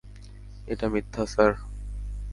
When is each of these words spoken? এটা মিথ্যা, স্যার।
এটা 0.67 0.85
মিথ্যা, 0.89 1.23
স্যার। 1.25 1.51